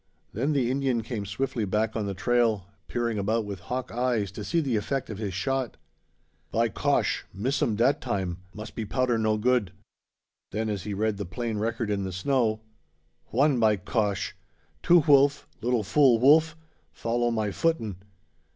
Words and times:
Then 0.33 0.53
the 0.53 0.71
Indian 0.71 1.03
came 1.03 1.27
swiftly 1.27 1.63
back 1.63 1.95
on 1.95 2.07
the 2.07 2.15
trail, 2.15 2.65
peering 2.87 3.19
about 3.19 3.45
with 3.45 3.59
hawk 3.59 3.91
eyes 3.91 4.31
to 4.31 4.43
see 4.43 4.59
the 4.59 4.75
effect 4.75 5.11
of 5.11 5.19
his 5.19 5.31
shot. 5.35 5.77
"By 6.49 6.69
cosh! 6.69 7.23
miss 7.31 7.61
um 7.61 7.75
dat 7.75 8.01
time. 8.01 8.39
Mus' 8.51 8.71
be 8.71 8.83
powder 8.83 9.19
no 9.19 9.37
good." 9.37 9.71
Then, 10.49 10.69
as 10.69 10.85
he 10.85 10.95
read 10.95 11.17
the 11.17 11.25
plain 11.25 11.59
record 11.59 11.91
in 11.91 12.03
the 12.03 12.11
snow, 12.11 12.61
"One, 13.27 13.59
by 13.59 13.75
cosh! 13.75 14.35
two 14.81 15.01
hwulf, 15.01 15.45
lil 15.61 15.83
fool 15.83 16.19
hwulf, 16.19 16.55
follow 16.91 17.29
my 17.29 17.51
footin'. 17.51 17.97